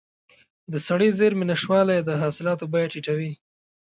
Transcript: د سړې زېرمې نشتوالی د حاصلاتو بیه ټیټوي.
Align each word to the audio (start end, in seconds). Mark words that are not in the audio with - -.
د 0.71 0.73
سړې 0.87 1.09
زېرمې 1.19 1.45
نشتوالی 1.51 1.97
د 2.03 2.09
حاصلاتو 2.21 2.65
بیه 2.71 2.89
ټیټوي. 2.93 3.31